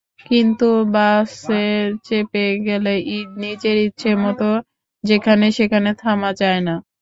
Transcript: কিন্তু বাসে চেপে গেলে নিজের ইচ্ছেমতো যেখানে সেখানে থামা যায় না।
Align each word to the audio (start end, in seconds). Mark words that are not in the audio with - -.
কিন্তু 0.25 0.65
বাসে 0.93 1.65
চেপে 2.05 2.45
গেলে 2.67 2.93
নিজের 3.41 3.77
ইচ্ছেমতো 3.87 4.49
যেখানে 5.03 5.45
সেখানে 5.57 5.89
থামা 6.01 6.29
যায় 6.41 6.61
না। 6.61 6.75